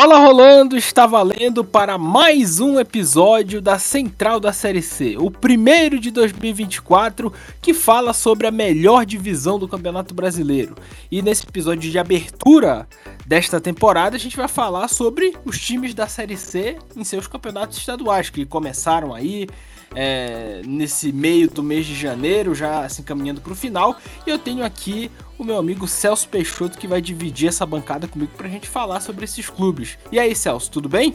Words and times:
Bola 0.00 0.16
rolando 0.20 0.76
está 0.76 1.08
valendo 1.08 1.64
para 1.64 1.98
mais 1.98 2.60
um 2.60 2.78
episódio 2.78 3.60
da 3.60 3.80
Central 3.80 4.38
da 4.38 4.52
Série 4.52 4.80
C, 4.80 5.16
o 5.18 5.28
primeiro 5.28 5.98
de 5.98 6.12
2024, 6.12 7.32
que 7.60 7.74
fala 7.74 8.12
sobre 8.12 8.46
a 8.46 8.52
melhor 8.52 9.04
divisão 9.04 9.58
do 9.58 9.66
Campeonato 9.66 10.14
Brasileiro. 10.14 10.76
E 11.10 11.20
nesse 11.20 11.42
episódio 11.42 11.90
de 11.90 11.98
abertura 11.98 12.86
desta 13.28 13.60
temporada, 13.60 14.16
a 14.16 14.18
gente 14.18 14.38
vai 14.38 14.48
falar 14.48 14.88
sobre 14.88 15.34
os 15.44 15.60
times 15.60 15.92
da 15.92 16.06
Série 16.06 16.36
C 16.36 16.78
em 16.96 17.04
seus 17.04 17.26
campeonatos 17.26 17.76
estaduais, 17.76 18.30
que 18.30 18.46
começaram 18.46 19.14
aí, 19.14 19.46
é, 19.94 20.62
nesse 20.64 21.12
meio 21.12 21.50
do 21.50 21.62
mês 21.62 21.84
de 21.84 21.94
janeiro, 21.94 22.54
já 22.54 22.88
se 22.88 23.02
encaminhando 23.02 23.42
para 23.42 23.52
o 23.52 23.54
final. 23.54 23.98
E 24.26 24.30
eu 24.30 24.38
tenho 24.38 24.64
aqui 24.64 25.10
o 25.38 25.44
meu 25.44 25.58
amigo 25.58 25.86
Celso 25.86 26.26
Peixoto 26.26 26.78
que 26.78 26.88
vai 26.88 27.02
dividir 27.02 27.50
essa 27.50 27.66
bancada 27.66 28.08
comigo 28.08 28.32
para 28.34 28.46
a 28.46 28.50
gente 28.50 28.66
falar 28.66 29.00
sobre 29.00 29.26
esses 29.26 29.50
clubes. 29.50 29.98
E 30.10 30.18
aí, 30.18 30.34
Celso, 30.34 30.70
tudo 30.70 30.88
bem? 30.88 31.14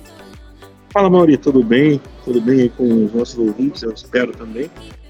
Fala, 0.91 1.09
Mauri, 1.09 1.35
tudo 1.35 1.63
bem? 1.63 1.99
Tudo 2.23 2.39
bem 2.39 2.69
com 2.69 3.05
os 3.05 3.13
nossos 3.13 3.39
ouvintes, 3.39 3.81
eu 3.81 3.91
espero 3.91 4.31
também. 4.33 4.69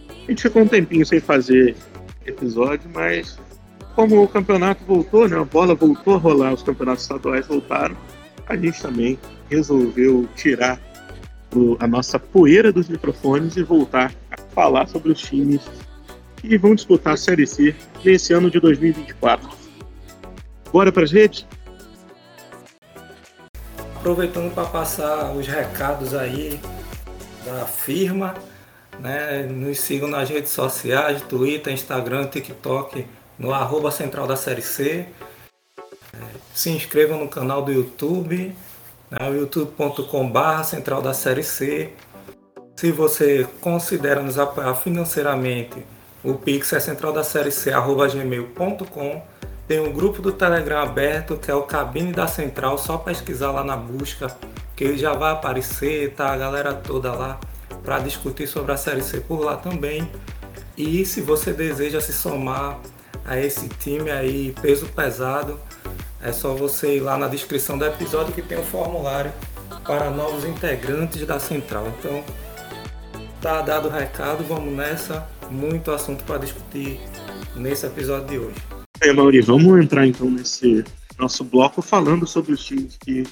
A 0.09 0.31
gente 0.31 0.41
ficou 0.41 0.62
um 0.62 0.67
tempinho 0.67 1.05
sem 1.05 1.20
fazer 1.20 1.76
episódio, 2.26 2.90
mas 2.93 3.38
como 3.95 4.23
o 4.23 4.27
campeonato 4.27 4.83
voltou, 4.85 5.27
né, 5.27 5.38
a 5.38 5.43
bola 5.43 5.75
voltou 5.75 6.15
a 6.15 6.17
rolar, 6.17 6.53
os 6.53 6.63
campeonatos 6.63 7.03
estaduais 7.03 7.47
voltaram, 7.47 7.95
a 8.47 8.55
gente 8.55 8.81
também 8.81 9.20
resolveu 9.49 10.27
tirar 10.35 10.79
a 11.79 11.88
nossa 11.88 12.17
poeira 12.17 12.71
dos 12.71 12.89
microfones 12.89 13.55
e 13.55 13.63
voltar 13.63 14.11
a 14.31 14.41
falar 14.53 14.87
sobre 14.87 15.11
os 15.11 15.21
times 15.21 15.61
que 16.37 16.57
vão 16.57 16.73
disputar 16.73 17.13
a 17.13 17.17
Série 17.17 17.45
C 17.45 17.75
nesse 18.03 18.34
ano 18.34 18.49
de 18.49 18.59
2024. 18.59 19.49
Bora 20.71 20.91
para 20.91 21.03
as 21.03 21.12
redes? 21.12 21.45
Aproveitando 23.96 24.53
para 24.53 24.65
passar 24.65 25.31
os 25.34 25.48
recados 25.48 26.13
aí 26.13 26.59
da 27.46 27.65
firma, 27.65 28.34
né? 28.99 29.43
nos 29.43 29.79
sigam 29.79 30.09
nas 30.09 30.29
redes 30.29 30.51
sociais, 30.51 31.21
Twitter, 31.21 31.71
Instagram, 31.71 32.25
TikTok, 32.25 33.05
no 33.37 33.53
arroba 33.53 33.91
central 33.91 34.27
da 34.27 34.35
Série 34.35 34.62
C. 34.62 35.05
É, 36.13 36.17
se 36.53 36.70
inscrevam 36.70 37.20
no 37.20 37.27
canal 37.27 37.63
do 37.63 37.71
YouTube 37.71 38.55
né, 39.13 39.29
youtube.com.br 39.37 40.63
Central 40.63 41.01
da 41.01 41.13
Série 41.13 41.43
C. 41.43 41.91
Se 42.75 42.91
você 42.91 43.48
considera 43.62 44.21
nos 44.21 44.40
apoiar 44.40 44.73
financeiramente, 44.75 45.85
o 46.23 46.34
Pix 46.34 46.73
é 46.73 46.79
central 46.79 47.13
da 47.13 47.23
série 47.23 47.51
C, 47.51 47.71
arroba 47.71 48.07
gmail.com. 48.07 49.21
Tem 49.68 49.79
um 49.79 49.93
grupo 49.93 50.21
do 50.21 50.31
Telegram 50.31 50.81
aberto 50.81 51.37
que 51.37 51.51
é 51.51 51.55
o 51.55 51.63
Cabine 51.63 52.12
da 52.12 52.27
Central, 52.27 52.77
só 52.77 52.97
pesquisar 52.97 53.51
lá 53.51 53.63
na 53.63 53.77
busca, 53.77 54.35
que 54.75 54.84
ele 54.84 54.97
já 54.97 55.13
vai 55.13 55.31
aparecer, 55.31 56.13
tá 56.13 56.34
a 56.34 56.37
galera 56.37 56.73
toda 56.73 57.13
lá 57.13 57.40
para 57.84 57.99
discutir 57.99 58.47
sobre 58.47 58.71
a 58.71 58.77
série 58.77 59.03
C 59.03 59.20
por 59.20 59.41
lá 59.41 59.55
também. 59.55 60.09
E 60.75 61.05
se 61.05 61.21
você 61.21 61.53
deseja 61.53 62.01
se 62.01 62.12
somar 62.12 62.79
a 63.26 63.40
esse 63.40 63.68
time 63.70 64.12
aí 64.12 64.53
peso 64.62 64.88
pesado, 64.88 65.59
é 66.22 66.31
só 66.31 66.53
você 66.53 66.97
ir 66.97 67.00
lá 67.00 67.18
na 67.18 67.28
descrição 67.28 67.78
do 67.78 67.85
episódio 67.85 68.34
que 68.34 68.41
tem 68.41 68.57
um 68.57 68.63
formulário 68.63 69.31
para 69.85 70.09
novos 70.09 70.46
integrantes 70.46 71.25
da 71.25 71.40
central. 71.40 71.91
Então, 72.00 72.24
tá 73.41 73.62
dado 73.62 73.88
o 73.88 73.91
recado, 73.91 74.44
vamos 74.44 74.74
nessa. 74.74 75.28
Muito 75.52 75.91
assunto 75.91 76.24
para 76.24 76.38
discutir 76.38 77.00
nesse 77.56 77.85
episódio 77.85 78.28
de 78.28 78.38
hoje. 78.40 78.56
É, 79.02 79.12
Mauri, 79.12 79.41
vamos 79.41 79.84
entrar 79.84 80.08
então 80.08 80.30
nesse 80.30 80.84
nosso 81.19 81.44
bloco 81.44 81.81
falando 81.81 82.25
sobre 82.25 82.53
os 82.53 82.63
times 82.63 82.97
que 82.97 83.24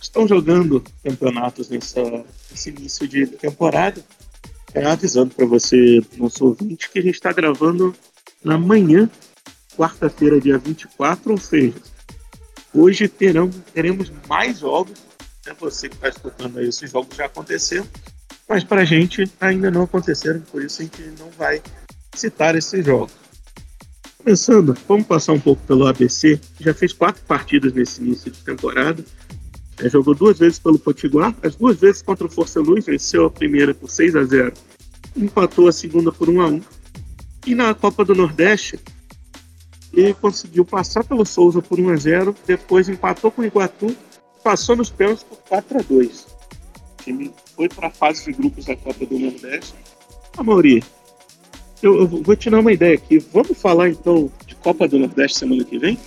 estão 0.00 0.26
jogando 0.26 0.82
campeonatos 1.04 1.68
nessa, 1.68 2.02
nesse 2.50 2.70
início 2.70 3.06
de 3.06 3.26
temporada. 3.26 4.02
É, 4.74 4.84
avisando 4.84 5.34
para 5.34 5.46
você, 5.46 6.02
nosso 6.16 6.46
ouvinte, 6.46 6.90
que 6.90 6.98
a 6.98 7.02
gente 7.02 7.14
está 7.14 7.32
gravando 7.32 7.94
na 8.46 8.56
manhã, 8.56 9.10
quarta-feira, 9.76 10.40
dia 10.40 10.56
24, 10.56 11.32
ou 11.32 11.38
seja, 11.38 11.74
Hoje 12.76 13.08
terão, 13.08 13.48
teremos 13.72 14.12
mais 14.28 14.58
jogos. 14.58 14.98
Né? 15.46 15.56
Você 15.58 15.88
que 15.88 15.94
está 15.94 16.10
escutando 16.10 16.58
aí, 16.58 16.68
esses 16.68 16.90
jogos 16.90 17.16
já 17.16 17.24
aconteceram, 17.24 17.88
mas 18.46 18.62
para 18.62 18.82
a 18.82 18.84
gente 18.84 19.24
ainda 19.40 19.70
não 19.70 19.84
aconteceram, 19.84 20.40
por 20.40 20.62
isso 20.62 20.82
a 20.82 20.84
gente 20.84 21.02
não 21.18 21.30
vai 21.30 21.62
citar 22.14 22.54
esses 22.54 22.84
jogos. 22.84 23.14
Começando, 24.18 24.76
vamos 24.86 25.06
passar 25.06 25.32
um 25.32 25.40
pouco 25.40 25.62
pelo 25.62 25.86
ABC. 25.86 26.38
Já 26.60 26.74
fez 26.74 26.92
quatro 26.92 27.22
partidas 27.22 27.72
nesse 27.72 28.02
início 28.02 28.30
de 28.30 28.40
temporada. 28.40 29.02
É, 29.78 29.88
jogou 29.88 30.14
duas 30.14 30.38
vezes 30.38 30.58
pelo 30.58 30.78
Potiguar, 30.78 31.34
as 31.42 31.56
duas 31.56 31.78
vezes 31.78 32.02
contra 32.02 32.26
o 32.26 32.30
Força 32.30 32.60
Luz, 32.60 32.84
venceu 32.84 33.24
a 33.24 33.30
primeira 33.30 33.72
por 33.72 33.88
6 33.88 34.16
a 34.16 34.24
0 34.24 34.52
empatou 35.16 35.66
a 35.66 35.72
segunda 35.72 36.12
por 36.12 36.28
1 36.28 36.40
a 36.42 36.46
1 36.48 36.60
E 37.46 37.54
na 37.54 37.74
Copa 37.74 38.04
do 38.04 38.14
Nordeste, 38.14 38.78
e 39.92 40.12
conseguiu 40.14 40.64
passar 40.64 41.04
pelo 41.04 41.24
Souza 41.24 41.62
por 41.62 41.80
1 41.80 41.90
a 41.90 41.96
0 41.96 42.36
depois 42.46 42.88
empatou 42.88 43.30
com 43.30 43.42
o 43.42 43.44
Iguatu, 43.44 43.96
passou 44.44 44.76
nos 44.76 44.90
pênaltis 44.90 45.24
por 45.24 45.38
4 45.48 45.78
a 45.78 45.82
2 45.82 46.26
O 47.00 47.02
time 47.02 47.32
foi 47.54 47.68
para 47.68 47.88
a 47.88 47.90
fase 47.90 48.24
de 48.24 48.32
grupos 48.32 48.66
da 48.66 48.76
Copa 48.76 49.06
do 49.06 49.18
Nordeste. 49.18 49.74
A 50.36 50.42
Mauri, 50.42 50.84
eu, 51.82 52.00
eu, 52.00 52.06
vou 52.06 52.36
te 52.36 52.50
dar 52.50 52.60
uma 52.60 52.72
ideia 52.72 52.94
aqui. 52.94 53.18
Vamos 53.18 53.58
falar 53.58 53.88
então 53.88 54.30
de 54.46 54.54
Copa 54.56 54.86
do 54.86 54.98
Nordeste 54.98 55.38
semana 55.38 55.64
que 55.64 55.78
vem? 55.78 55.98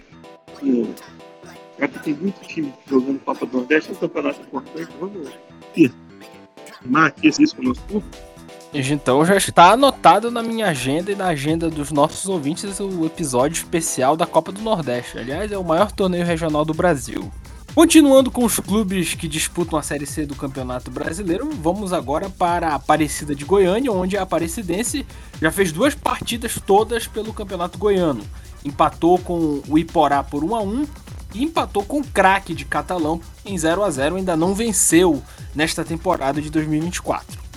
Já 1.79 1.87
que 1.87 1.99
tem 2.03 2.13
muito 2.13 2.39
time 2.47 2.73
jogando 2.87 3.19
Copa 3.19 3.45
do 3.45 3.57
Nordeste, 3.57 3.89
é 3.89 3.93
um 3.93 3.97
campeonato 3.97 4.41
importante. 4.41 4.89
Vamos 4.99 5.29
firmar 5.73 7.07
aqui 7.07 7.27
isso 7.27 7.55
com 7.55 7.61
o 7.61 7.65
nosso 7.65 7.81
público? 7.83 8.28
Então 8.71 9.25
já 9.25 9.35
está 9.35 9.71
anotado 9.71 10.29
na 10.29 10.43
minha 10.43 10.67
agenda 10.67 11.11
e 11.11 11.15
na 11.15 11.27
agenda 11.27 11.71
dos 11.71 11.91
nossos 11.91 12.27
ouvintes 12.29 12.79
o 12.79 13.03
episódio 13.03 13.57
especial 13.57 14.15
da 14.15 14.27
Copa 14.27 14.51
do 14.51 14.61
Nordeste. 14.61 15.17
Aliás, 15.17 15.51
é 15.51 15.57
o 15.57 15.63
maior 15.63 15.91
torneio 15.91 16.23
regional 16.23 16.63
do 16.63 16.73
Brasil. 16.73 17.31
Continuando 17.73 18.29
com 18.29 18.45
os 18.45 18.59
clubes 18.59 19.15
que 19.15 19.27
disputam 19.27 19.79
a 19.79 19.81
Série 19.81 20.05
C 20.05 20.23
do 20.23 20.35
Campeonato 20.35 20.91
Brasileiro, 20.91 21.49
vamos 21.51 21.93
agora 21.93 22.29
para 22.29 22.69
a 22.69 22.75
Aparecida 22.75 23.33
de 23.33 23.43
Goiânia, 23.43 23.91
onde 23.91 24.17
a 24.17 24.21
Aparecidense 24.21 25.05
já 25.41 25.51
fez 25.51 25.71
duas 25.71 25.95
partidas 25.95 26.59
todas 26.63 27.07
pelo 27.07 27.33
Campeonato 27.33 27.77
Goiano. 27.79 28.23
Empatou 28.63 29.17
com 29.17 29.63
o 29.67 29.79
Iporá 29.79 30.23
por 30.23 30.43
1 30.43 30.55
a 30.55 30.61
1 30.61 30.87
e 31.33 31.43
empatou 31.43 31.83
com 31.83 32.01
o 32.01 32.05
Craque 32.05 32.53
de 32.53 32.65
Catalão 32.65 33.19
em 33.43 33.57
0 33.57 33.83
a 33.83 33.89
0, 33.89 34.17
ainda 34.17 34.37
não 34.37 34.53
venceu 34.53 35.23
nesta 35.55 35.83
temporada 35.83 36.39
de 36.39 36.51
2024. 36.51 37.48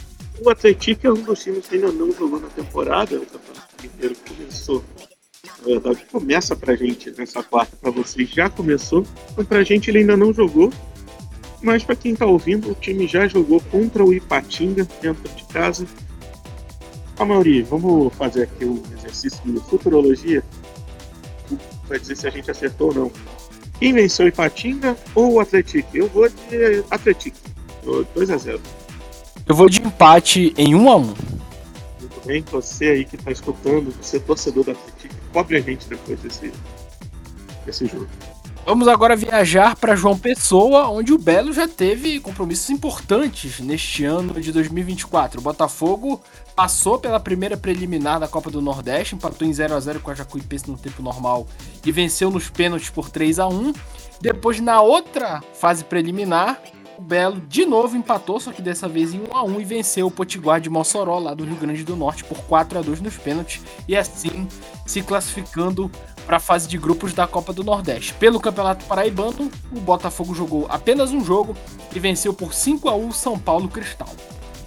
O 0.44 0.50
Atlético 0.50 1.06
é 1.06 1.12
um 1.12 1.22
dos 1.22 1.40
times 1.40 1.68
que 1.68 1.76
ainda 1.76 1.92
não 1.92 2.10
jogou 2.12 2.40
na 2.40 2.48
temporada, 2.48 3.16
o 3.16 3.24
campeonato 3.24 3.86
inteiro 3.86 4.16
começou. 4.28 4.84
Na 5.60 5.64
verdade, 5.64 6.04
começa 6.10 6.56
pra 6.56 6.74
gente 6.74 7.12
nessa 7.12 7.44
quarta, 7.44 7.76
pra 7.76 7.92
vocês 7.92 8.28
já 8.28 8.50
começou, 8.50 9.06
mas 9.36 9.46
pra 9.46 9.62
gente 9.62 9.88
ele 9.88 9.98
ainda 9.98 10.16
não 10.16 10.32
jogou. 10.32 10.72
Mas 11.62 11.84
para 11.84 11.94
quem 11.94 12.16
tá 12.16 12.26
ouvindo, 12.26 12.72
o 12.72 12.74
time 12.74 13.06
já 13.06 13.28
jogou 13.28 13.60
contra 13.70 14.04
o 14.04 14.12
Ipatinga 14.12 14.84
dentro 15.00 15.32
de 15.32 15.44
casa. 15.44 15.86
A 17.16 17.24
Mauri, 17.24 17.62
vamos 17.62 18.12
fazer 18.14 18.42
aqui 18.42 18.64
um 18.64 18.82
exercício 18.98 19.40
de 19.44 19.60
futurologia 19.60 20.42
para 21.86 21.98
dizer 21.98 22.16
se 22.16 22.26
a 22.26 22.30
gente 22.30 22.50
acertou 22.50 22.88
ou 22.88 22.94
não. 22.94 23.12
Quem 23.78 23.92
venceu 23.92 24.26
Ipatinga 24.26 24.96
ou 25.14 25.34
o 25.34 25.40
Atlético? 25.40 25.96
Eu 25.96 26.08
vou 26.08 26.28
de 26.28 26.84
Atlético. 26.90 27.38
2 28.14 28.30
a 28.30 28.36
0 28.36 28.81
eu 29.52 29.54
vou 29.54 29.68
de 29.68 29.82
empate 29.82 30.54
em 30.56 30.74
1 30.74 30.90
a 30.90 30.96
1 30.96 31.02
Muito 31.02 31.16
bem, 32.24 32.42
você 32.50 32.86
aí 32.86 33.04
que 33.04 33.16
está 33.16 33.30
escutando, 33.30 33.94
você 34.00 34.16
é 34.16 34.20
torcedor 34.20 34.64
da 34.64 34.72
Atlético, 34.72 35.14
cobre 35.30 35.58
a 35.58 35.60
gente 35.60 35.86
depois 35.90 36.18
desse, 36.20 36.50
desse 37.66 37.84
jogo. 37.84 38.08
Vamos 38.64 38.88
agora 38.88 39.14
viajar 39.14 39.76
para 39.76 39.94
João 39.94 40.18
Pessoa, 40.18 40.88
onde 40.88 41.12
o 41.12 41.18
Belo 41.18 41.52
já 41.52 41.68
teve 41.68 42.18
compromissos 42.18 42.70
importantes 42.70 43.60
neste 43.60 44.06
ano 44.06 44.40
de 44.40 44.52
2024. 44.52 45.38
O 45.38 45.42
Botafogo 45.42 46.22
passou 46.56 46.98
pela 46.98 47.20
primeira 47.20 47.54
preliminar 47.54 48.20
da 48.20 48.28
Copa 48.28 48.50
do 48.50 48.62
Nordeste, 48.62 49.16
empatou 49.16 49.46
em 49.46 49.52
0 49.52 49.74
a 49.74 49.80
0 49.80 50.00
com 50.00 50.10
a 50.10 50.14
Jacuipense 50.14 50.70
no 50.70 50.78
tempo 50.78 51.02
normal 51.02 51.46
e 51.84 51.92
venceu 51.92 52.30
nos 52.30 52.48
pênaltis 52.48 52.88
por 52.88 53.10
3 53.10 53.38
a 53.38 53.46
1. 53.46 53.74
Depois, 54.18 54.60
na 54.60 54.80
outra 54.80 55.42
fase 55.52 55.84
preliminar, 55.84 56.58
o 56.98 57.02
Belo 57.02 57.40
de 57.48 57.64
novo 57.64 57.96
empatou, 57.96 58.38
só 58.38 58.52
que 58.52 58.62
dessa 58.62 58.88
vez 58.88 59.14
em 59.14 59.20
1 59.20 59.36
a 59.36 59.42
1 59.42 59.60
e 59.60 59.64
venceu 59.64 60.06
o 60.06 60.10
Potiguar 60.10 60.60
de 60.60 60.70
Mossoró, 60.70 61.18
lá 61.18 61.34
do 61.34 61.44
Rio 61.44 61.56
Grande 61.56 61.84
do 61.84 61.96
Norte, 61.96 62.24
por 62.24 62.38
4 62.44 62.78
a 62.78 62.82
2 62.82 63.00
nos 63.00 63.16
pênaltis 63.16 63.62
e 63.88 63.96
assim 63.96 64.46
se 64.86 65.02
classificando 65.02 65.90
para 66.26 66.36
a 66.36 66.40
fase 66.40 66.68
de 66.68 66.78
grupos 66.78 67.12
da 67.12 67.26
Copa 67.26 67.52
do 67.52 67.64
Nordeste. 67.64 68.14
Pelo 68.14 68.40
Campeonato 68.40 68.84
Paraibano, 68.84 69.50
o 69.70 69.80
Botafogo 69.80 70.34
jogou 70.34 70.66
apenas 70.68 71.10
um 71.12 71.24
jogo 71.24 71.56
e 71.94 71.98
venceu 71.98 72.32
por 72.32 72.54
5 72.54 72.88
a 72.88 72.94
1 72.94 73.08
o 73.08 73.12
São 73.12 73.38
Paulo 73.38 73.68
Cristal. 73.68 74.08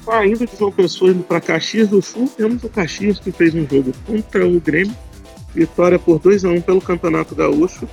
Ainda 0.08 0.46
que 0.46 0.56
João 0.56 0.72
Pessoa 0.72 1.12
indo 1.12 1.24
para 1.24 1.42
Caxias 1.42 1.90
do 1.90 2.02
Sul, 2.02 2.30
temos 2.36 2.64
o 2.64 2.70
Caxias 2.70 3.20
que 3.20 3.32
fez 3.32 3.56
um 3.56 3.68
jogo 3.68 3.92
contra 4.06 4.48
o 4.48 4.60
Grêmio, 4.60 4.96
vitória 5.54 5.98
por 5.98 6.20
2 6.20 6.46
a 6.46 6.50
1 6.50 6.62
pelo 6.62 6.82
Campeonato 6.82 7.34
Gaúcho. 7.34 7.88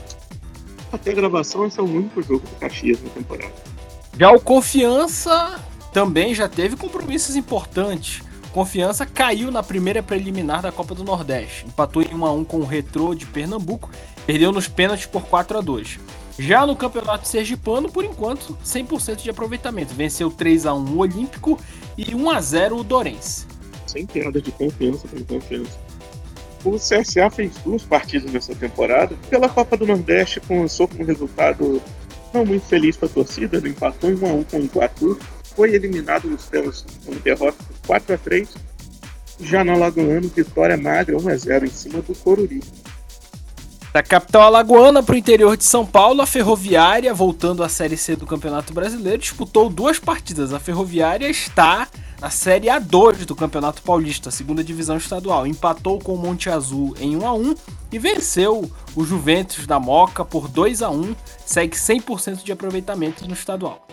Até 0.93 1.13
a 1.13 1.15
gravação, 1.15 1.67
esse 1.67 1.81
é 1.81 1.83
o 1.83 1.87
único 1.87 2.21
jogo 2.23 2.47
do 2.47 2.59
Caxias 2.59 3.03
na 3.03 3.09
temporada. 3.11 3.72
Já 4.19 4.31
o 4.31 4.41
Confiança 4.41 5.59
também 5.93 6.35
já 6.35 6.49
teve 6.49 6.77
compromissos 6.77 7.35
importantes. 7.35 8.23
Confiança 8.53 9.07
caiu 9.07 9.51
na 9.51 9.63
primeira 9.63 10.03
preliminar 10.03 10.61
da 10.61 10.71
Copa 10.71 10.95
do 10.95 11.03
Nordeste. 11.03 11.67
Empatou 11.67 12.03
em 12.03 12.15
1 12.15 12.27
a 12.27 12.33
1 12.33 12.45
com 12.45 12.59
o 12.59 12.67
Retrô 12.67 13.15
de 13.15 13.25
Pernambuco, 13.25 13.91
perdeu 14.27 14.53
nos 14.53 14.69
pênaltis 14.69 15.07
por 15.07 15.23
4 15.23 15.59
a 15.59 15.61
2. 15.63 15.99
Já 16.39 16.67
no 16.67 16.77
Campeonato 16.77 17.27
Sergipano, 17.27 17.91
por 17.91 18.05
enquanto, 18.05 18.57
100% 18.65 19.23
de 19.23 19.31
aproveitamento. 19.31 19.95
Venceu 19.95 20.31
3 20.31 20.67
a 20.67 20.75
1 20.75 20.79
o 20.79 20.99
Olímpico 20.99 21.59
e 21.97 22.15
1 22.15 22.31
a 22.31 22.41
0 22.41 22.77
o 22.77 22.85
Dorense. 22.85 23.47
Sem 23.87 24.07
piada 24.07 24.41
de 24.41 24.53
confiança 24.53 25.09
com 25.09 25.25
confiança. 25.25 25.79
O 26.65 26.77
CSA 26.77 27.29
fez 27.31 27.57
duas 27.65 27.83
partidas 27.83 28.31
nessa 28.31 28.55
temporada. 28.55 29.17
Pela 29.29 29.49
Copa 29.49 29.77
do 29.77 29.87
Nordeste, 29.87 30.41
começou 30.41 30.87
com 30.87 31.03
um 31.03 31.07
resultado 31.07 31.83
não 32.33 32.45
muito 32.45 32.67
feliz 32.67 32.97
para 32.97 33.09
a 33.09 33.13
torcida, 33.13 33.57
ele 33.57 33.71
empatou 33.71 34.11
em 34.11 34.15
1 34.15 34.27
a 34.27 34.33
1 34.33 34.45
com 34.45 34.57
o 34.59 34.65
Iguatu, 34.65 35.19
foi 35.55 35.75
eliminado 35.75 36.29
nos 36.29 36.45
pênaltis 36.45 36.85
com 37.05 37.13
derrota 37.17 37.57
por 37.65 37.87
4 37.87 38.15
a 38.15 38.19
3. 38.19 38.49
Já 39.41 39.65
no 39.65 39.73
Alagoano, 39.73 40.29
vitória 40.29 40.77
magra 40.77 41.17
1 41.17 41.29
a 41.29 41.37
0 41.37 41.67
em 41.67 41.71
cima 41.71 42.01
do 42.01 42.15
Coruripe. 42.15 42.83
Da 43.93 44.03
capital 44.03 44.45
alagoana 44.45 45.03
para 45.03 45.15
o 45.15 45.19
interior 45.19 45.55
de 45.55 45.65
São 45.65 45.85
Paulo, 45.85 46.23
a 46.23 46.27
Ferroviária, 46.27 47.13
voltando 47.13 47.63
à 47.63 47.69
Série 47.69 47.99
C 47.99 48.17
do 48.17 48.27
Campeonato 48.27 48.73
Brasileiro, 48.73 49.19
disputou 49.19 49.69
duas 49.69 49.99
partidas. 49.99 50.55
A 50.55 50.59
Ferroviária 50.59 51.29
está 51.29 51.87
na 52.23 52.31
Série 52.31 52.69
A2 52.69 53.25
do 53.25 53.35
Campeonato 53.35 53.83
Paulista, 53.83 54.31
segunda 54.31 54.63
divisão 54.63 54.97
estadual. 54.97 55.45
Empatou 55.45 55.99
com 55.99 56.15
o 56.15 56.17
Monte 56.17 56.49
Azul 56.49 56.95
em 57.01 57.17
1 57.17 57.27
a 57.27 57.35
1 57.35 57.55
e 57.91 57.99
venceu 57.99 58.71
o 58.95 59.05
Juventus 59.05 59.67
da 59.67 59.81
Moca 59.81 60.25
por 60.25 60.47
2 60.47 60.83
a 60.83 60.91
1 60.91 61.17
segue 61.45 61.75
100% 61.75 62.45
de 62.45 62.53
aproveitamento 62.53 63.27
no 63.27 63.35
estadual. 63.35 63.85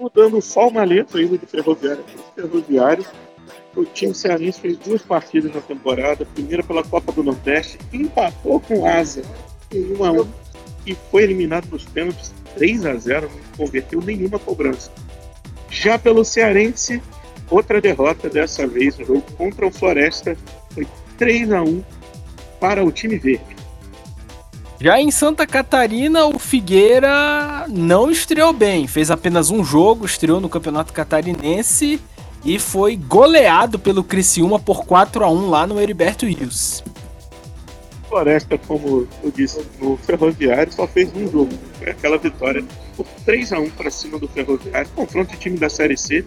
Mudando 0.00 0.40
só 0.40 0.68
uma 0.68 0.82
letra 0.82 1.20
ainda 1.20 1.36
de 1.36 1.44
Ferroviária 1.44 2.02
para 2.02 2.42
Ferroviário, 2.42 3.04
o 3.76 3.84
time 3.84 4.14
cearense 4.14 4.60
fez 4.60 4.78
duas 4.78 5.02
partidas 5.02 5.54
na 5.54 5.60
temporada, 5.60 6.24
primeira 6.24 6.62
pela 6.62 6.82
Copa 6.82 7.12
do 7.12 7.22
Nordeste, 7.22 7.78
empatou 7.92 8.60
com 8.60 8.80
o 8.80 8.86
Asa 8.86 9.22
em 9.70 9.92
1 9.94 10.04
a 10.04 10.10
1 10.10 10.28
e 10.86 10.94
foi 11.10 11.24
eliminado 11.24 11.66
nos 11.66 11.84
pênaltis 11.84 12.32
3 12.54 12.86
a 12.86 12.94
0 12.94 13.28
não 13.28 13.66
converteu 13.66 14.00
nenhuma 14.00 14.38
cobrança. 14.38 14.90
Já 15.74 15.98
pelo 15.98 16.24
Cearense, 16.24 17.02
outra 17.50 17.80
derrota, 17.80 18.30
dessa 18.30 18.64
vez 18.64 18.96
no 18.96 19.04
jogo 19.04 19.24
contra 19.36 19.66
o 19.66 19.72
Floresta, 19.72 20.36
foi 20.70 20.86
3 21.18 21.52
a 21.52 21.62
1 21.62 21.82
para 22.60 22.84
o 22.84 22.92
time 22.92 23.18
verde. 23.18 23.56
Já 24.80 25.00
em 25.00 25.10
Santa 25.10 25.44
Catarina, 25.46 26.26
o 26.26 26.38
Figueira 26.38 27.66
não 27.68 28.08
estreou 28.08 28.52
bem, 28.52 28.86
fez 28.86 29.10
apenas 29.10 29.50
um 29.50 29.64
jogo, 29.64 30.06
estreou 30.06 30.40
no 30.40 30.48
Campeonato 30.48 30.92
Catarinense 30.92 32.00
e 32.44 32.58
foi 32.58 32.94
goleado 32.94 33.76
pelo 33.76 34.04
Criciúma 34.04 34.60
por 34.60 34.84
4 34.84 35.24
a 35.24 35.28
1 35.28 35.50
lá 35.50 35.66
no 35.66 35.80
Heriberto 35.80 36.24
Rios. 36.24 36.84
Floresta, 38.14 38.56
como 38.56 39.08
eu 39.24 39.30
disse, 39.32 39.60
no 39.80 39.96
Ferroviário 39.96 40.72
só 40.72 40.86
fez 40.86 41.10
um 41.16 41.28
jogo, 41.28 41.50
foi 41.80 41.90
aquela 41.90 42.16
vitória 42.16 42.64
por 42.96 43.04
3 43.24 43.52
a 43.52 43.58
1 43.58 43.70
para 43.70 43.90
cima 43.90 44.20
do 44.20 44.28
Ferroviário. 44.28 44.88
Confronto 44.94 45.32
de 45.32 45.36
time 45.36 45.58
da 45.58 45.68
Série 45.68 45.96
C, 45.96 46.24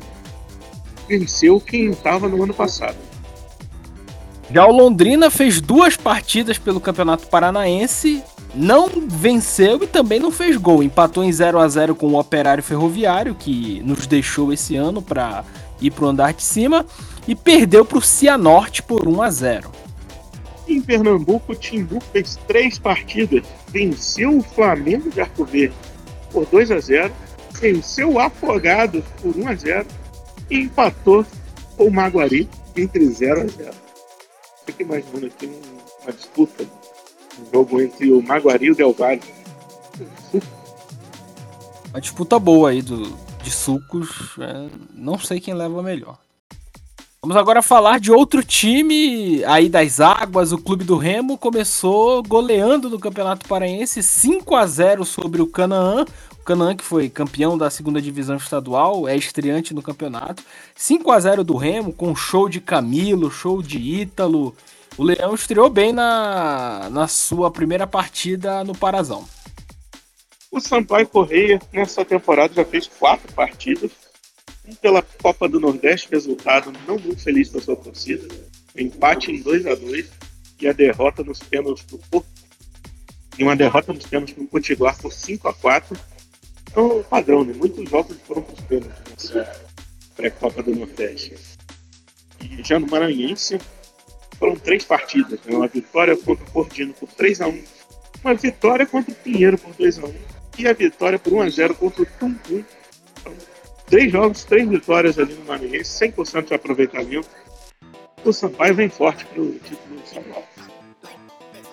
venceu 1.08 1.62
quem 1.62 1.92
estava 1.92 2.28
no 2.28 2.44
ano 2.44 2.54
passado. 2.54 2.98
Já 4.52 4.68
o 4.68 4.72
Londrina 4.72 5.32
fez 5.32 5.62
duas 5.62 5.96
partidas 5.96 6.58
pelo 6.58 6.82
Campeonato 6.82 7.28
Paranaense, 7.28 8.22
não 8.54 8.90
venceu 9.08 9.82
e 9.82 9.88
também 9.88 10.20
não 10.20 10.32
fez 10.32 10.58
gol. 10.58 10.84
Empatou 10.84 11.24
em 11.24 11.32
0 11.32 11.58
a 11.58 11.68
0 11.70 11.96
com 11.96 12.08
o 12.08 12.20
Operário 12.20 12.64
Ferroviário, 12.64 13.34
que 13.34 13.82
nos 13.86 14.06
deixou 14.06 14.52
esse 14.52 14.76
ano 14.76 15.02
para 15.02 15.46
ir 15.80 15.92
para 15.92 16.04
o 16.04 16.10
andar 16.10 16.34
de 16.34 16.44
cima, 16.44 16.86
e 17.26 17.34
perdeu 17.34 17.86
para 17.86 17.98
o 17.98 18.02
Cianorte 18.02 18.84
por 18.84 19.08
1 19.08 19.22
a 19.22 19.32
0. 19.32 19.87
Em 20.68 20.82
Pernambuco, 20.82 21.54
o 21.54 21.56
Timbu 21.56 22.02
fez 22.12 22.38
três 22.48 22.78
partidas, 22.78 23.44
venceu 23.70 24.38
o 24.38 24.44
Flamengo 24.44 25.10
de 25.10 25.22
Arco 25.22 25.46
Verde 25.46 25.74
por 26.32 26.46
2 26.46 26.72
a 26.72 26.80
0, 26.80 27.14
venceu 27.54 28.12
o 28.12 28.20
Afogados 28.20 29.04
por 29.22 29.36
1 29.36 29.48
a 29.48 29.56
0 29.56 29.88
e 30.50 30.60
empatou 30.60 31.26
o 31.78 31.90
Maguari 31.90 32.50
entre 32.76 33.06
0 33.08 33.42
a 33.42 33.48
0. 33.48 33.74
Fica 34.66 34.84
imaginando 34.84 35.28
aqui 35.28 35.50
uma 36.04 36.12
disputa, 36.12 36.66
um 37.40 37.52
jogo 37.54 37.82
entre 37.82 38.12
o 38.12 38.22
Maguari 38.22 38.66
e 38.66 38.72
o 38.72 38.76
Del 38.76 38.94
Valle. 38.94 39.22
Uma 41.90 42.02
disputa 42.02 42.38
boa 42.38 42.72
aí 42.72 42.82
do, 42.82 43.18
de 43.42 43.52
sucos, 43.52 44.36
é, 44.40 44.70
não 44.94 45.18
sei 45.18 45.40
quem 45.40 45.54
leva 45.54 45.82
melhor. 45.82 46.27
Vamos 47.28 47.42
agora 47.42 47.62
falar 47.62 48.00
de 48.00 48.10
outro 48.10 48.42
time 48.42 49.44
aí 49.44 49.68
das 49.68 50.00
águas. 50.00 50.54
O 50.54 50.58
Clube 50.58 50.86
do 50.86 50.96
Remo 50.96 51.38
começou 51.38 52.24
goleando 52.24 52.90
no 52.90 52.98
Campeonato 52.98 53.46
Paraense 53.50 54.02
5 54.02 54.56
a 54.56 54.66
0 54.66 55.04
sobre 55.04 55.42
o 55.42 55.48
Canaã. 55.48 56.06
O 56.40 56.44
Canaã 56.46 56.74
que 56.74 56.86
foi 56.86 57.10
campeão 57.10 57.58
da 57.58 57.70
segunda 57.70 58.02
divisão 58.02 58.38
estadual, 58.38 59.10
é 59.10 59.18
estreante 59.18 59.74
no 59.74 59.82
campeonato. 59.82 60.42
5 60.74 61.12
a 61.12 61.20
0 61.20 61.44
do 61.44 61.58
Remo 61.58 61.92
com 61.92 62.16
show 62.16 62.48
de 62.48 62.62
Camilo, 62.62 63.30
show 63.30 63.62
de 63.62 63.78
Ítalo. 63.78 64.56
O 64.98 65.04
Leão 65.04 65.36
estreou 65.36 65.70
bem 65.70 65.92
na, 65.92 66.90
na 66.90 67.10
sua 67.10 67.52
primeira 67.52 67.86
partida 67.86 68.64
no 68.64 68.74
Parazão. 68.74 69.26
O 70.50 70.62
Sampaio 70.62 71.06
Correia, 71.10 71.62
nessa 71.74 72.06
temporada, 72.06 72.54
já 72.54 72.64
fez 72.64 72.88
quatro 72.88 73.34
partidas. 73.34 74.07
Um 74.68 74.76
pela 74.76 75.02
Copa 75.02 75.48
do 75.48 75.60
Nordeste, 75.60 76.10
resultado 76.12 76.74
não 76.88 77.00
muito 77.00 77.24
feliz 77.24 77.50
para 77.50 77.62
sua 77.62 77.76
torcida. 77.76 78.28
empate 78.76 79.32
em 79.32 79.42
2 79.42 79.66
a 79.66 79.76
2 79.76 80.12
e 80.60 80.68
a 80.68 80.74
derrota 80.74 81.24
nos 81.24 81.40
pênaltis 81.40 81.86
do 81.86 81.98
Porto. 81.98 82.28
E 83.38 83.44
uma 83.44 83.56
derrota 83.56 83.94
nos 83.94 84.06
pênaltis 84.06 84.34
para 84.34 84.44
o 84.44 84.48
Potiguar 84.48 84.98
por 85.00 85.14
5 85.14 85.48
a 85.48 85.54
4 85.54 85.98
Então, 86.70 87.06
padrão, 87.10 87.44
né? 87.44 87.54
Muitos 87.54 87.90
jogos 87.90 88.18
foram 88.28 88.42
para 88.42 88.54
os 88.54 88.62
pênaltis 88.62 89.32
nessa 89.32 89.68
pré-Copa 90.16 90.64
do 90.64 90.76
Nordeste. 90.76 91.36
E 92.42 92.64
já 92.64 92.80
no 92.80 92.88
Maranhense, 92.88 93.60
foram 94.38 94.56
três 94.56 94.84
partidas. 94.84 95.40
Né? 95.46 95.56
Uma 95.56 95.68
vitória 95.68 96.16
contra 96.18 96.44
o 96.44 96.52
Portino 96.52 96.94
por 96.94 97.10
3 97.10 97.42
a 97.42 97.48
1 97.48 97.64
uma 98.24 98.34
vitória 98.34 98.86
contra 98.86 99.12
o 99.12 99.16
Pinheiro 99.16 99.58
por 99.58 99.74
2 99.74 100.00
a 100.00 100.06
1 100.06 100.14
e 100.58 100.68
a 100.68 100.74
vitória 100.74 101.20
por 101.20 101.34
1 101.34 101.42
a 101.42 101.50
0 101.50 101.76
contra 101.76 102.02
o 102.02 102.06
Tumtum. 102.06 102.64
Então, 103.20 103.34
três 103.88 104.12
jogos, 104.12 104.44
três 104.44 104.70
vitórias 104.70 105.18
ali 105.18 105.34
no 105.34 105.46
Maranhense, 105.46 106.06
100% 106.08 106.48
de 106.48 106.54
aproveitamento. 106.54 107.28
O 108.24 108.32
Sampaio 108.32 108.76
vem 108.76 108.90
forte 108.90 109.26
para 109.26 109.42
o 109.42 109.54
título 109.54 110.00
estadual. 110.06 110.44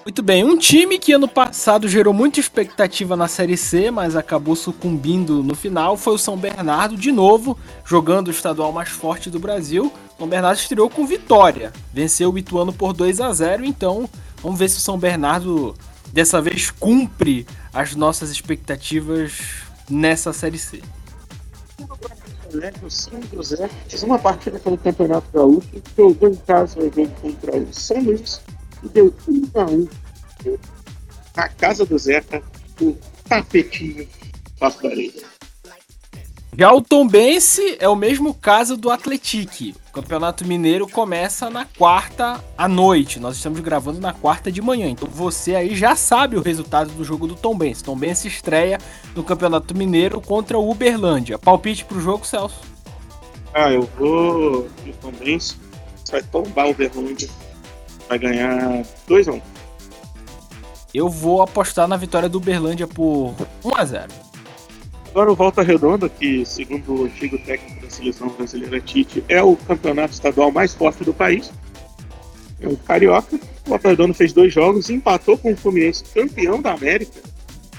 Muito 0.05 0.23
bem, 0.23 0.45
um 0.45 0.59
time 0.59 0.99
que 0.99 1.13
ano 1.13 1.27
passado 1.27 1.89
gerou 1.89 2.13
muita 2.13 2.39
expectativa 2.39 3.17
na 3.17 3.27
Série 3.27 3.57
C, 3.57 3.91
mas 3.91 4.15
acabou 4.15 4.55
sucumbindo 4.55 5.43
no 5.43 5.55
final, 5.55 5.97
foi 5.97 6.15
o 6.15 6.19
São 6.19 6.37
Bernardo, 6.37 6.95
de 6.95 7.11
novo, 7.11 7.59
jogando 7.87 8.29
o 8.29 8.31
estadual 8.31 8.71
mais 8.71 8.91
forte 8.91 9.31
do 9.31 9.39
Brasil. 9.39 9.91
O 10.15 10.19
São 10.19 10.29
Bernardo 10.29 10.59
estreou 10.59 10.91
com 10.91 11.07
vitória, 11.07 11.73
venceu 11.93 12.31
o 12.31 12.39
Ituano 12.39 12.71
por 12.73 12.93
2 12.93 13.19
a 13.21 13.33
0 13.33 13.65
então 13.65 14.09
vamos 14.43 14.59
ver 14.59 14.69
se 14.69 14.77
o 14.77 14.81
São 14.81 14.99
Bernardo 14.99 15.75
dessa 16.13 16.41
vez 16.41 16.71
cumpre 16.71 17.47
as 17.73 17.95
nossas 17.97 18.31
expectativas 18.31 19.33
nessa 19.89 20.35
Série 20.35 20.59
C. 20.59 20.83
O 22.83 22.91
São 22.91 23.21
José 23.33 23.69
fez 23.89 24.03
uma 24.03 24.19
partida 24.19 24.59
pelo 24.59 24.79
Campeonato 24.79 25.27
Gaúcho, 25.33 25.83
jogou 25.97 26.29
em 26.29 26.37
casa 26.37 26.79
o 26.79 26.83
jogo 26.85 27.09
contra 27.21 27.57
o 27.57 27.75
São 27.75 28.01
Luís 28.01 28.41
e 28.83 28.89
deu 28.89 29.13
1 29.29 29.51
a 29.61 29.65
1 29.65 29.89
na 31.37 31.49
casa 31.49 31.85
do 31.85 31.99
Zeca, 31.99 32.43
o 32.81 32.97
tapetinho 33.29 34.09
da 34.61 34.69
Areia. 34.69 35.34
Já 36.57 36.73
o 36.73 36.81
Tombense 36.81 37.77
é 37.81 37.89
o 37.89 37.97
mesmo 37.97 38.33
caso 38.33 38.77
do 38.77 38.89
Atletique. 38.89 39.75
O 39.89 39.93
Campeonato 39.93 40.47
Mineiro 40.47 40.87
começa 40.87 41.51
na 41.51 41.65
quarta 41.65 42.43
à 42.57 42.69
noite. 42.69 43.19
Nós 43.19 43.35
estamos 43.35 43.59
gravando 43.59 44.01
na 44.01 44.13
quarta 44.13 44.53
de 44.53 44.63
manhã. 44.63 44.89
Então 44.89 45.09
você 45.11 45.57
aí 45.57 45.75
já 45.75 45.97
sabe 45.97 46.37
o 46.37 46.43
resultado 46.43 46.93
do 46.93 47.03
jogo 47.03 47.27
do 47.27 47.35
Tombense. 47.35 47.83
Tombense 47.83 48.29
estreia 48.29 48.79
no 49.17 49.25
Campeonato 49.25 49.77
Mineiro 49.77 50.21
contra 50.21 50.57
o 50.57 50.71
Uberlândia. 50.71 51.41
Palpite 51.41 51.85
pro 51.85 52.01
jogo, 52.01 52.25
Celso? 52.25 52.61
Ah, 53.53 53.73
eu 53.73 53.89
vou 53.99 54.69
de 54.85 54.93
Tombense. 54.93 55.57
Vai 56.09 56.23
tombar 56.23 56.67
o 56.69 56.71
Uberlândia. 56.71 57.29
Vai 58.09 58.19
ganhar 58.19 58.85
2 59.09 59.27
a 59.27 59.33
1 59.33 59.35
um. 59.35 59.41
Eu 60.95 61.09
vou 61.09 61.43
apostar 61.43 61.89
na 61.89 61.97
vitória 61.97 62.29
do 62.29 62.39
Uberlândia 62.39 62.87
por 62.87 63.35
1 63.65 63.75
a 63.75 63.85
0 63.85 64.24
Agora 65.15 65.31
o 65.31 65.37
Volta 65.37 65.63
Redonda, 65.63 66.09
que 66.09 66.45
segundo 66.45 66.93
o 66.93 67.05
antigo 67.05 67.39
técnico 67.39 67.81
da 67.81 67.89
seleção 67.89 68.31
brasileira 68.31 68.81
Tite, 68.81 69.23
é 69.29 69.41
o 69.41 69.55
campeonato 69.55 70.13
estadual 70.13 70.51
mais 70.51 70.75
forte 70.75 71.05
do 71.05 71.15
país. 71.15 71.53
É 72.61 72.67
o 72.67 72.77
Carioca. 72.77 73.37
O 73.65 73.71
Volta 73.71 73.91
Redonda 73.91 74.13
fez 74.13 74.33
dois 74.33 74.53
jogos, 74.53 74.91
empatou 74.91 75.39
com 75.39 75.53
o 75.53 75.57
Fluminense, 75.57 76.03
campeão 76.13 76.61
da 76.61 76.73
América, 76.73 77.21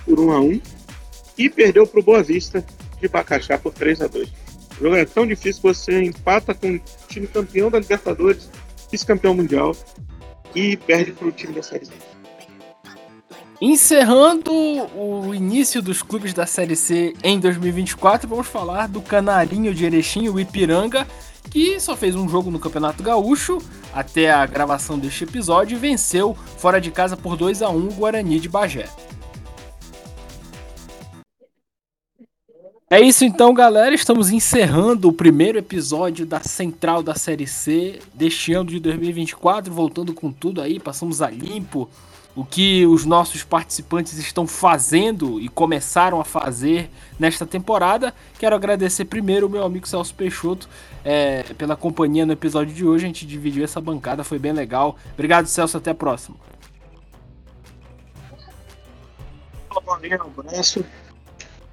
por 0.06 0.18
1 0.18 0.32
a 0.32 0.40
1 0.40 0.62
e 1.38 1.50
perdeu 1.50 1.86
para 1.86 2.00
o 2.00 2.04
Boa 2.04 2.24
Vista 2.24 2.66
de 3.02 3.10
Bacaxá 3.10 3.58
por 3.58 3.74
3 3.74 4.04
a 4.04 4.08
2 4.08 4.30
O 4.80 4.84
jogo 4.84 4.96
é 4.96 5.04
tão 5.04 5.28
difícil 5.28 5.62
que 5.62 5.68
você 5.68 6.04
empata 6.04 6.54
com 6.54 6.76
o 6.76 6.82
time 7.10 7.28
campeão 7.28 7.70
da 7.70 7.80
Libertadores, 7.80 8.50
vice-campeão 8.90 9.36
mundial, 9.36 9.76
e 10.56 10.78
perde 10.78 11.12
para 11.12 11.28
o 11.28 11.34
time 11.34 11.52
da 11.52 11.62
Série. 11.62 11.90
Encerrando 13.62 14.52
o 14.52 15.34
início 15.34 15.82
dos 15.82 16.04
clubes 16.04 16.34
da 16.34 16.46
Série 16.46 16.76
C 16.76 17.16
em 17.24 17.40
2024, 17.40 18.28
vamos 18.28 18.48
falar 18.48 18.88
do 18.88 19.02
Canarinho 19.02 19.74
de 19.74 19.86
Erechim, 19.86 20.28
o 20.28 20.38
Ipiranga, 20.38 21.08
que 21.50 21.80
só 21.80 21.96
fez 21.96 22.16
um 22.16 22.28
jogo 22.28 22.52
no 22.52 22.60
Campeonato 22.60 23.02
Gaúcho 23.02 23.60
até 23.94 24.30
a 24.30 24.46
gravação 24.46 25.00
deste 25.00 25.24
episódio 25.24 25.78
e 25.78 25.80
venceu 25.80 26.36
fora 26.58 26.82
de 26.82 26.92
casa 26.92 27.16
por 27.16 27.38
2 27.38 27.62
a 27.62 27.70
1 27.70 27.88
o 27.88 27.94
Guarani 27.94 28.42
de 28.42 28.50
Bagé. 28.50 28.90
É 32.90 33.00
isso 33.00 33.24
então, 33.24 33.54
galera. 33.54 33.96
Estamos 33.96 34.32
encerrando 34.32 35.08
o 35.08 35.14
primeiro 35.14 35.58
episódio 35.58 36.26
da 36.26 36.42
Central 36.42 37.02
da 37.02 37.16
Série 37.16 37.48
C 37.48 38.00
deste 38.14 38.52
ano 38.54 38.70
de 38.70 38.82
2024, 38.82 39.74
voltando 39.74 40.14
com 40.14 40.30
tudo 40.30 40.62
aí, 40.62 40.78
passamos 40.78 41.22
a 41.22 41.30
limpo 41.30 41.90
o 42.36 42.44
que 42.44 42.86
os 42.86 43.06
nossos 43.06 43.44
participantes 43.44 44.18
estão 44.18 44.46
fazendo 44.46 45.40
e 45.40 45.48
começaram 45.48 46.20
a 46.20 46.26
fazer 46.26 46.90
nesta 47.18 47.46
temporada. 47.46 48.14
Quero 48.38 48.56
agradecer 48.56 49.06
primeiro 49.06 49.48
o 49.48 49.50
meu 49.50 49.64
amigo 49.64 49.88
Celso 49.88 50.14
Peixoto 50.14 50.68
é, 51.04 51.44
pela 51.58 51.78
companhia 51.78 52.26
no 52.26 52.34
episódio 52.34 52.74
de 52.74 52.86
hoje. 52.86 53.06
A 53.06 53.08
gente 53.08 53.26
dividiu 53.26 53.64
essa 53.64 53.80
bancada, 53.80 54.24
foi 54.24 54.38
bem 54.38 54.52
legal. 54.52 54.98
Obrigado, 55.14 55.46
Celso. 55.48 55.78
Até 55.78 55.92
a 55.92 55.96
próxima. 55.96 56.36
Um 59.72 60.40
abraço. 60.40 60.86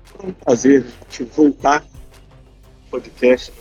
Foi 0.04 0.30
um 0.30 0.32
prazer 0.32 0.86
te 1.08 1.24
voltar 1.24 1.82
ao 1.82 2.90
podcast. 2.90 3.52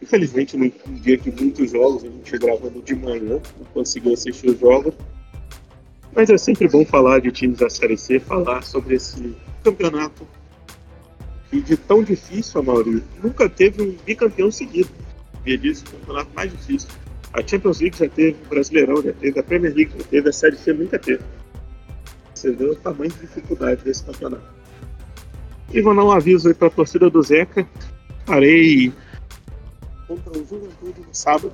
Infelizmente, 0.00 0.56
num 0.56 0.70
dia 1.00 1.16
que 1.16 1.30
muitos 1.30 1.70
jogos, 1.70 2.04
a 2.04 2.08
gente 2.08 2.38
gravando 2.38 2.82
de 2.82 2.94
manhã, 2.94 3.40
não 3.58 3.64
conseguiu 3.72 4.12
assistir 4.12 4.50
os 4.50 4.60
jogos. 4.60 4.94
Mas 6.14 6.30
é 6.30 6.38
sempre 6.38 6.68
bom 6.68 6.84
falar 6.84 7.20
de 7.20 7.32
times 7.32 7.58
da 7.58 7.68
Série 7.68 7.96
C, 7.96 8.20
falar 8.20 8.62
sobre 8.62 8.94
esse 8.94 9.34
campeonato 9.62 10.26
que 11.50 11.60
de 11.60 11.76
tão 11.76 12.02
difícil, 12.02 12.62
Mauri, 12.62 13.02
nunca 13.22 13.48
teve 13.48 13.82
um 13.82 13.96
bicampeão 14.04 14.50
seguido. 14.50 14.90
E 15.46 15.56
disso, 15.56 15.84
o 15.86 15.98
campeonato 15.98 16.30
mais 16.34 16.50
difícil. 16.50 16.88
A 17.32 17.46
Champions 17.46 17.80
League 17.80 17.96
já 17.96 18.08
teve, 18.08 18.36
o 18.44 18.48
Brasileirão 18.48 19.02
já 19.02 19.12
teve, 19.12 19.38
a 19.38 19.42
Premier 19.42 19.74
League 19.74 19.92
já 19.96 20.04
teve, 20.04 20.28
a 20.28 20.32
Série 20.32 20.56
C 20.56 20.72
nunca 20.72 20.98
teve. 20.98 21.22
Você 22.34 22.52
vê 22.52 22.64
o 22.64 22.76
tamanho 22.76 23.10
de 23.10 23.20
dificuldade 23.20 23.82
desse 23.84 24.04
campeonato. 24.04 24.44
E 25.72 25.80
vou 25.80 25.94
dar 25.94 26.04
um 26.04 26.10
aviso 26.12 26.48
aí 26.48 26.54
para 26.54 26.68
a 26.68 26.70
torcida 26.70 27.10
do 27.10 27.22
Zeca. 27.22 27.66
Farei 28.26 28.92
contra 30.06 30.30
o 30.30 30.46
Juventude 30.46 31.00
no 31.00 31.14
sábado, 31.14 31.52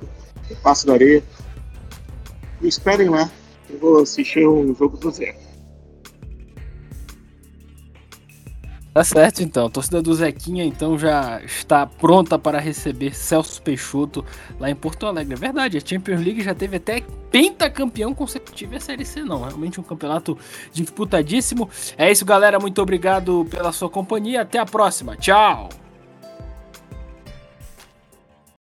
no 0.49 0.55
Passo 0.57 0.85
da 0.85 0.93
Areia. 0.93 1.23
Me 2.59 2.69
esperem 2.69 3.09
lá, 3.09 3.29
eu 3.71 3.79
vou 3.79 4.01
assistir 4.01 4.45
o 4.45 4.73
jogo 4.73 4.97
do 4.97 5.11
Zé. 5.11 5.35
Tá 8.93 9.05
certo 9.05 9.41
então, 9.41 9.67
a 9.67 9.69
torcida 9.69 10.01
do 10.01 10.13
Zequinha 10.13 10.65
então 10.65 10.99
já 10.99 11.41
está 11.45 11.87
pronta 11.87 12.37
para 12.37 12.59
receber 12.59 13.15
Celso 13.15 13.61
Peixoto 13.61 14.25
lá 14.59 14.69
em 14.69 14.75
Porto 14.75 15.05
Alegre. 15.05 15.33
É 15.33 15.37
verdade, 15.37 15.77
a 15.77 15.79
Champions 15.79 16.19
League 16.19 16.41
já 16.41 16.53
teve 16.53 16.75
até 16.75 17.01
pentacampeão 17.31 18.13
consecutivo 18.13 18.73
e 18.73 18.75
a 18.75 18.81
Série 18.81 19.05
C 19.05 19.23
não. 19.23 19.43
Realmente 19.43 19.79
um 19.79 19.83
campeonato 19.83 20.37
disputadíssimo. 20.73 21.69
É 21.97 22.11
isso, 22.11 22.25
galera. 22.25 22.59
Muito 22.59 22.81
obrigado 22.81 23.47
pela 23.49 23.71
sua 23.71 23.89
companhia. 23.89 24.41
Até 24.41 24.59
a 24.59 24.65
próxima. 24.65 25.15
Tchau! 25.15 25.69